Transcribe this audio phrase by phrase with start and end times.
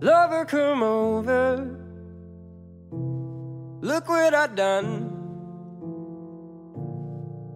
[0.00, 1.66] Lover, come over.
[3.80, 5.10] Look what I've done.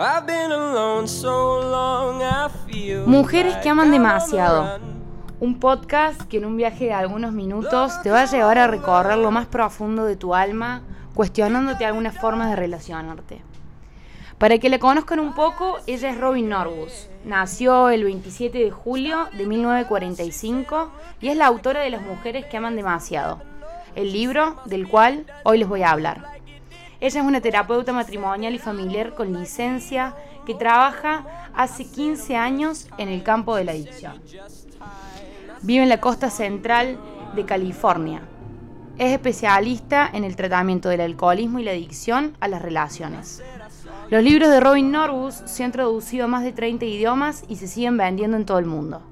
[0.00, 4.80] I've been alone so long, I feel Mujeres que aman demasiado.
[5.38, 9.18] Un podcast que en un viaje de algunos minutos te va a llevar a recorrer
[9.18, 10.82] lo más profundo de tu alma,
[11.14, 13.42] cuestionándote algunas formas de relacionarte.
[14.38, 17.08] Para que la conozcan un poco, ella es Robin Norwus.
[17.24, 20.90] Nació el 27 de julio de 1945
[21.20, 23.40] y es la autora de Las mujeres que aman demasiado,
[23.94, 26.24] el libro del cual hoy les voy a hablar.
[27.00, 31.24] Ella es una terapeuta matrimonial y familiar con licencia que trabaja
[31.54, 34.20] hace 15 años en el campo de la adicción.
[35.62, 36.98] Vive en la costa central
[37.36, 38.22] de California.
[38.98, 43.42] Es especialista en el tratamiento del alcoholismo y la adicción a las relaciones.
[44.10, 47.66] Los libros de Robin Norwus se han traducido a más de 30 idiomas y se
[47.66, 49.02] siguen vendiendo en todo el mundo.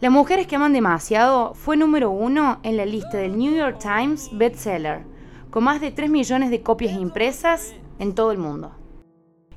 [0.00, 4.30] Las mujeres que aman demasiado fue número uno en la lista del New York Times
[4.32, 5.04] bestseller,
[5.50, 8.74] con más de 3 millones de copias impresas en todo el mundo.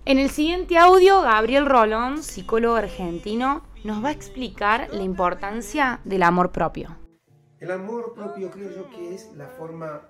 [0.05, 6.21] En el siguiente audio, Gabriel Rolón, psicólogo argentino, nos va a explicar la importancia del
[6.21, 6.97] amor propio.
[7.59, 10.01] El amor propio creo yo que es la forma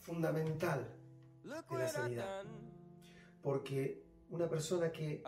[0.00, 0.88] fundamental
[1.44, 2.44] de la sanidad.
[3.42, 5.22] Porque una persona que,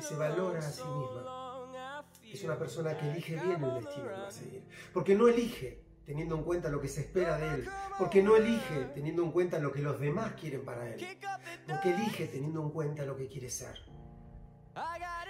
[0.00, 4.28] se valora a sí misma es una persona que elige bien el destino que va
[4.28, 4.66] a seguir.
[4.92, 7.68] Porque no elige teniendo en cuenta lo que se espera de él.
[7.98, 11.18] Porque no elige teniendo en cuenta lo que los demás quieren para él.
[11.66, 13.78] Porque elige teniendo en cuenta lo que quiere ser.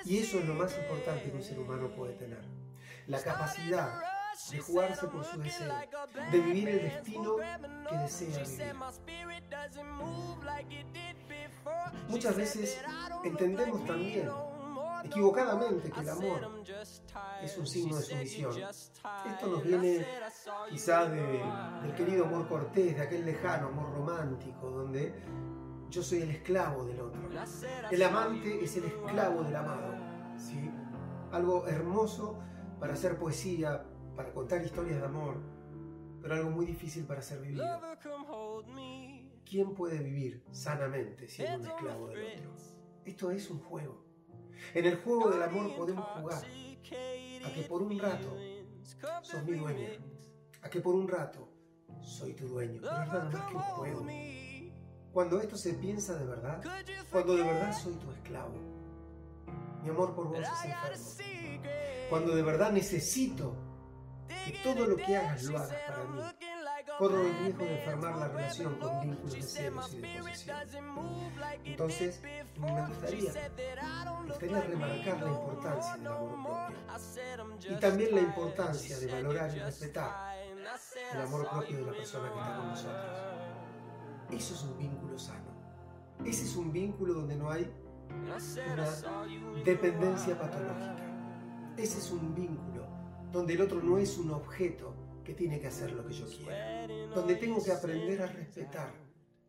[0.05, 2.43] Y eso es lo más importante que un ser humano puede tener.
[3.07, 4.03] La capacidad
[4.51, 5.73] de jugarse por su deseo,
[6.31, 8.77] de vivir el destino que desea vivir.
[12.09, 12.79] Muchas veces
[13.25, 14.29] entendemos también,
[15.05, 16.41] equivocadamente, que el amor
[17.43, 18.53] es un signo de sumisión.
[19.27, 20.07] Esto nos viene
[20.71, 21.43] quizá de-
[21.83, 25.15] del querido amor cortés, de aquel lejano amor romántico, donde
[25.91, 27.21] yo soy el esclavo del otro.
[27.91, 29.95] El amante es el esclavo del amado.
[30.37, 30.71] ¿sí?
[31.33, 32.39] Algo hermoso
[32.79, 33.85] para hacer poesía,
[34.17, 35.37] para contar historias de amor,
[36.23, 37.65] pero algo muy difícil para ser vivido.
[39.51, 42.53] ¿Quién puede vivir sanamente siendo un esclavo del otro?
[43.05, 44.05] Esto es un juego.
[44.75, 48.37] En el juego del amor podemos jugar a que por un rato
[49.23, 49.89] sos mi dueña,
[50.63, 51.49] a que por un rato
[52.01, 54.07] soy tu dueño, pero es nada más que un juego.
[55.13, 56.63] Cuando esto se piensa de verdad,
[57.11, 58.55] cuando de verdad soy tu esclavo,
[59.83, 61.65] mi amor por vos es enfermo.
[62.09, 63.57] Cuando de verdad necesito
[64.29, 66.21] que todo lo que hagas lo hagas para mí,
[66.99, 70.57] corro el riesgo de enfermar la relación con vínculos de celos y de posesión.
[71.65, 72.23] Entonces,
[72.59, 79.07] me gustaría, me gustaría remarcar la importancia del amor propio y también la importancia de
[79.07, 80.37] valorar y respetar
[81.13, 83.21] el amor propio de la persona que está con nosotros.
[84.31, 85.51] Eso es un vínculo sano.
[86.25, 87.71] Ese es un vínculo donde no hay
[88.11, 88.37] una
[89.65, 91.07] dependencia patológica.
[91.77, 92.87] Ese es un vínculo
[93.33, 94.95] donde el otro no es un objeto
[95.35, 97.15] tiene que hacer lo que yo quiero.
[97.15, 98.93] Donde tengo que aprender a respetar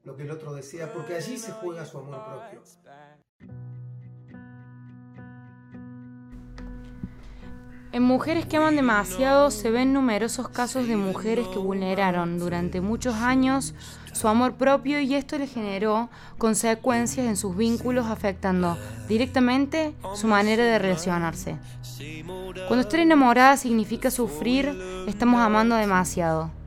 [0.03, 2.63] lo que el otro desea porque allí se juega su amor propio.
[7.93, 13.15] En Mujeres que aman demasiado se ven numerosos casos de mujeres que vulneraron durante muchos
[13.15, 13.73] años
[14.13, 18.77] su amor propio y esto le generó consecuencias en sus vínculos afectando
[19.09, 21.57] directamente su manera de relacionarse.
[22.67, 24.73] Cuando estar enamorada significa sufrir,
[25.07, 26.60] estamos amando demasiado.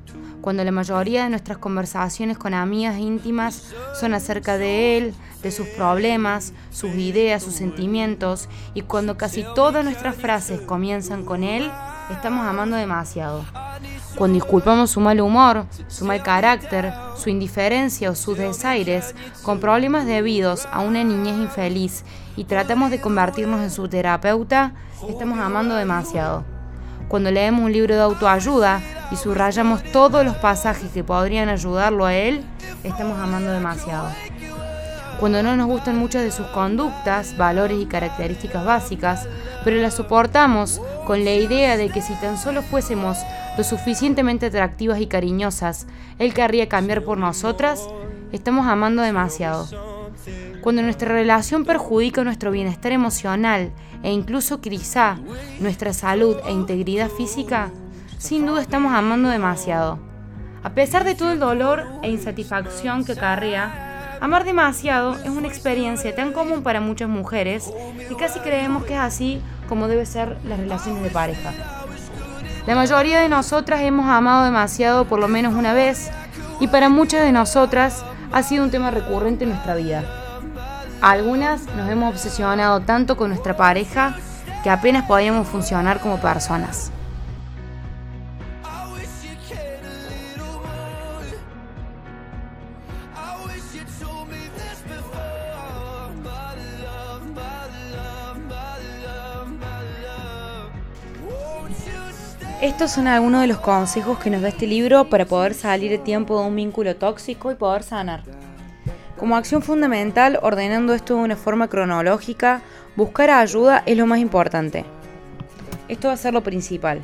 [0.44, 5.66] Cuando la mayoría de nuestras conversaciones con amigas íntimas son acerca de él, de sus
[5.69, 11.71] problemas, sus ideas, sus sentimientos, y cuando casi todas nuestras frases comienzan con él,
[12.10, 13.43] estamos amando demasiado.
[14.16, 20.05] Cuando disculpamos su mal humor, su mal carácter, su indiferencia o sus desaires con problemas
[20.05, 22.05] debidos a una niñez infeliz
[22.37, 24.75] y tratamos de convertirnos en su terapeuta,
[25.09, 26.44] estamos amando demasiado.
[27.09, 32.15] Cuando leemos un libro de autoayuda y subrayamos todos los pasajes que podrían ayudarlo a
[32.15, 32.43] él,
[32.83, 34.09] estamos amando demasiado.
[35.21, 39.29] Cuando no nos gustan muchas de sus conductas, valores y características básicas,
[39.65, 43.19] pero las soportamos con la idea de que si tan solo fuésemos
[43.56, 45.87] lo suficientemente atractivas y cariñosas,
[46.19, 47.89] él querría cambiar por nosotras,
[48.33, 49.69] estamos amando demasiado.
[50.61, 53.71] Cuando nuestra relación perjudica nuestro bienestar emocional
[54.03, 55.19] e incluso quizá
[55.61, 57.71] nuestra salud e integridad física,
[58.19, 59.99] sin duda estamos amando demasiado.
[60.62, 66.14] A pesar de todo el dolor e insatisfacción que acarrea, amar demasiado es una experiencia
[66.14, 67.70] tan común para muchas mujeres
[68.08, 71.52] que casi creemos que es así como debe ser las relaciones de pareja.
[72.66, 76.11] La mayoría de nosotras hemos amado demasiado por lo menos una vez
[76.61, 80.02] y para muchas de nosotras ha sido un tema recurrente en nuestra vida.
[81.02, 84.16] Algunas nos hemos obsesionado tanto con nuestra pareja
[84.62, 86.90] que apenas podíamos funcionar como personas.
[102.75, 106.03] Estos son algunos de los consejos que nos da este libro para poder salir a
[106.03, 108.25] tiempo de un vínculo tóxico y poder sanar.
[109.17, 112.62] Como acción fundamental, ordenando esto de una forma cronológica,
[112.97, 114.85] buscar ayuda es lo más importante.
[115.87, 117.00] Esto va a ser lo principal.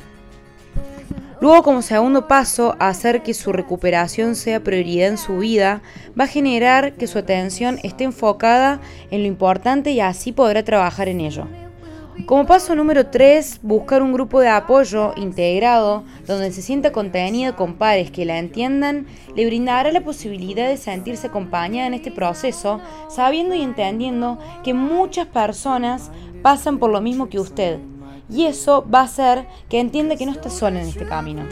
[1.39, 5.81] Luego, como segundo paso, hacer que su recuperación sea prioridad en su vida,
[6.19, 11.07] va a generar que su atención esté enfocada en lo importante y así podrá trabajar
[11.07, 11.47] en ello.
[12.25, 17.75] Como paso número 3, buscar un grupo de apoyo integrado donde se sienta contenida con
[17.75, 22.79] pares que la entiendan, le brindará la posibilidad de sentirse acompañada en este proceso,
[23.09, 27.79] sabiendo y entendiendo que muchas personas pasan por lo mismo que usted.
[28.29, 31.43] Y eso va a hacer que entienda que no está sola en este camino.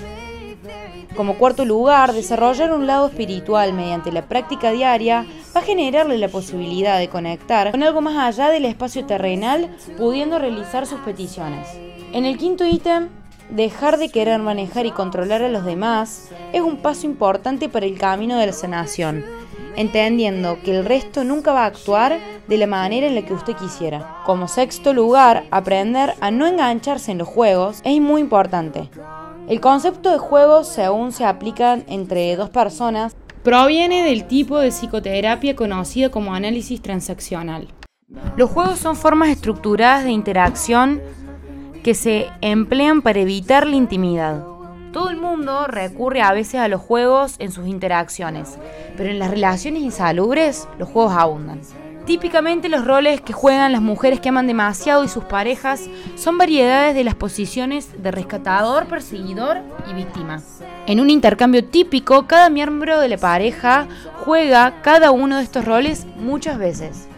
[1.16, 5.26] Como cuarto lugar, desarrollar un lado espiritual mediante la práctica diaria
[5.56, 10.40] va a generarle la posibilidad de conectar con algo más allá del espacio terrenal, pudiendo
[10.40, 11.68] realizar sus peticiones.
[12.14, 13.10] En el quinto ítem,
[13.50, 17.98] dejar de querer manejar y controlar a los demás es un paso importante para el
[17.98, 19.26] camino de la sanación,
[19.76, 23.56] entendiendo que el resto nunca va a actuar de la manera en la que usted
[23.56, 24.22] quisiera.
[24.26, 28.90] Como sexto lugar, aprender a no engancharse en los juegos es muy importante.
[29.50, 35.56] El concepto de juego, según se aplican entre dos personas, proviene del tipo de psicoterapia
[35.56, 37.68] conocido como análisis transaccional.
[38.38, 41.02] Los juegos son formas estructuradas de interacción
[41.82, 44.44] que se emplean para evitar la intimidad.
[44.94, 48.60] Todo el mundo recurre a veces a los juegos en sus interacciones,
[48.98, 51.62] pero en las relaciones insalubres los juegos abundan.
[52.10, 56.96] Típicamente los roles que juegan las mujeres que aman demasiado y sus parejas son variedades
[56.96, 59.58] de las posiciones de rescatador, perseguidor
[59.88, 60.42] y víctima.
[60.88, 63.88] En un intercambio típico, cada miembro de la pareja
[64.26, 67.09] juega cada uno de estos roles muchas veces.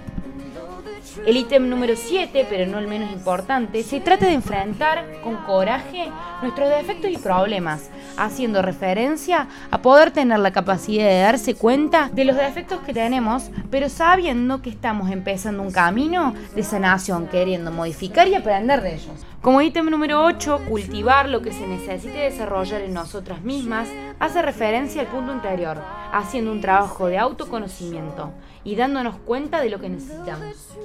[1.26, 6.10] El ítem número 7, pero no el menos importante, se trata de enfrentar con coraje
[6.42, 12.24] nuestros defectos y problemas, haciendo referencia a poder tener la capacidad de darse cuenta de
[12.24, 18.28] los defectos que tenemos, pero sabiendo que estamos empezando un camino de sanación, queriendo modificar
[18.30, 19.26] y aprender de ellos.
[19.42, 25.02] Como ítem número 8, cultivar lo que se necesite desarrollar en nosotras mismas hace referencia
[25.02, 25.82] al punto anterior,
[26.14, 28.32] haciendo un trabajo de autoconocimiento
[28.64, 30.78] y dándonos cuenta de lo que necesitamos.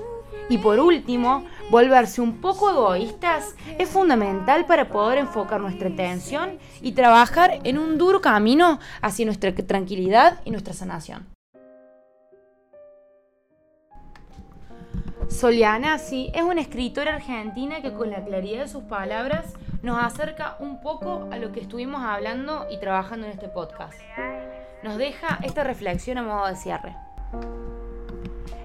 [0.49, 6.93] Y por último, volverse un poco egoístas es fundamental para poder enfocar nuestra atención y
[6.93, 11.27] trabajar en un duro camino hacia nuestra tranquilidad y nuestra sanación.
[15.29, 20.57] Soliana, sí, es una escritora argentina que con la claridad de sus palabras nos acerca
[20.61, 23.99] un poco a lo que estuvimos hablando y trabajando en este podcast.
[24.85, 27.06] Nos deja esta reflexión a modo de cierre.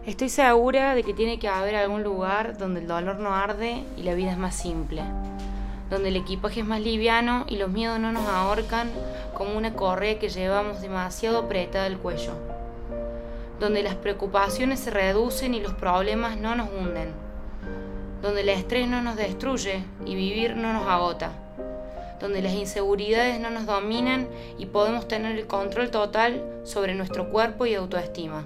[0.05, 4.03] Estoy segura de que tiene que haber algún lugar donde el dolor no arde y
[4.03, 5.03] la vida es más simple,
[5.91, 8.89] donde el equipaje es más liviano y los miedos no nos ahorcan
[9.35, 12.33] como una correa que llevamos demasiado apretada al cuello,
[13.59, 17.11] donde las preocupaciones se reducen y los problemas no nos hunden,
[18.23, 21.31] donde el estrés no nos destruye y vivir no nos agota,
[22.21, 27.65] donde las inseguridades no nos dominan y podemos tener el control total sobre nuestro cuerpo
[27.65, 28.45] y autoestima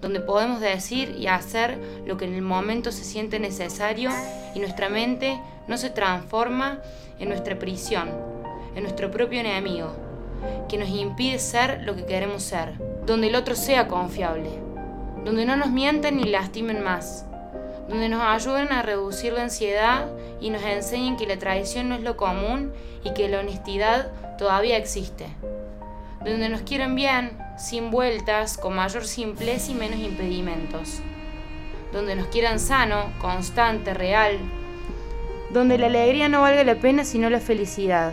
[0.00, 4.10] donde podemos decir y hacer lo que en el momento se siente necesario
[4.54, 6.80] y nuestra mente no se transforma
[7.18, 8.10] en nuestra prisión,
[8.74, 9.92] en nuestro propio enemigo,
[10.68, 12.72] que nos impide ser lo que queremos ser,
[13.04, 14.50] donde el otro sea confiable,
[15.24, 17.26] donde no nos mienten ni lastimen más,
[17.90, 20.06] donde nos ayuden a reducir la ansiedad
[20.40, 22.72] y nos enseñen que la traición no es lo común
[23.04, 25.26] y que la honestidad todavía existe,
[26.24, 31.00] donde nos quieren bien, sin vueltas, con mayor simpleza y menos impedimentos.
[31.92, 34.38] Donde nos quieran sano, constante, real.
[35.52, 38.12] Donde la alegría no valga la pena sino la felicidad.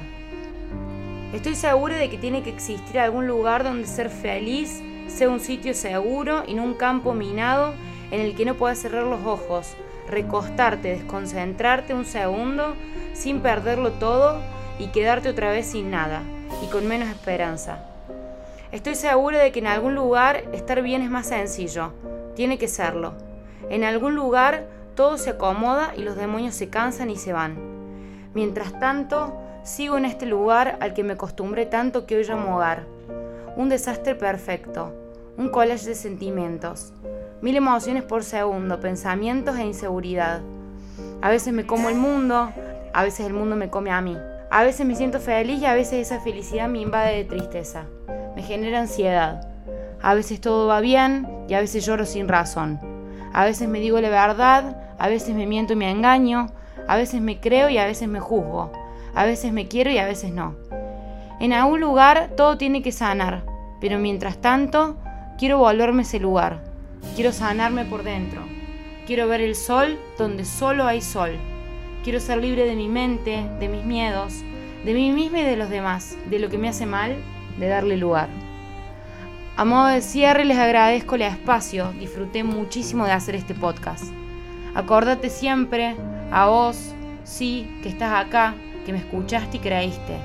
[1.34, 5.76] Estoy segura de que tiene que existir algún lugar donde ser feliz sea un sitio
[5.76, 7.76] seguro y no un campo minado
[8.12, 9.76] en el que no puedas cerrar los ojos,
[10.10, 12.76] recostarte, desconcentrarte un segundo
[13.14, 14.42] sin perderlo todo
[14.80, 16.22] y quedarte otra vez sin nada
[16.64, 17.86] y con menos esperanza.
[18.72, 21.94] Estoy segura de que en algún lugar estar bien es más sencillo.
[22.36, 23.14] Tiene que serlo.
[23.70, 27.56] En algún lugar todo se acomoda y los demonios se cansan y se van.
[28.34, 29.34] Mientras tanto,
[29.68, 32.86] Sigo en este lugar al que me acostumbré tanto que hoy llamo hogar.
[33.58, 34.94] Un desastre perfecto,
[35.36, 36.94] un collage de sentimientos,
[37.42, 40.42] mil emociones por segundo, pensamientos e inseguridad.
[41.22, 42.52] A veces me como el mundo,
[42.94, 44.18] a veces el mundo me come a mí.
[44.50, 47.86] A veces me siento feliz y a veces esa felicidad me invade de tristeza.
[48.36, 49.48] Me genera ansiedad.
[50.02, 52.80] A veces todo va bien y a veces lloro sin razón.
[53.34, 56.48] A veces me digo la verdad, a veces me miento y me engaño,
[56.88, 58.72] a veces me creo y a veces me juzgo.
[59.14, 60.56] A veces me quiero y a veces no.
[61.40, 63.44] En algún lugar todo tiene que sanar,
[63.80, 64.98] pero mientras tanto
[65.38, 66.67] quiero volverme ese lugar.
[67.16, 68.42] Quiero sanarme por dentro.
[69.06, 71.38] Quiero ver el sol donde solo hay sol.
[72.04, 74.44] Quiero ser libre de mi mente, de mis miedos,
[74.86, 77.16] de mí misma y de los demás, de lo que me hace mal,
[77.60, 78.30] de darle lugar.
[79.56, 84.06] A modo de cierre les agradezco el espacio, disfruté muchísimo de hacer este podcast.
[84.76, 85.96] Acordate siempre,
[86.32, 88.54] a vos, sí, que estás acá,
[88.86, 90.18] que me escuchaste y creíste.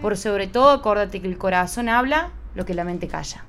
[0.00, 3.44] Por sobre todo, acordate que el corazón habla lo que la mente calla.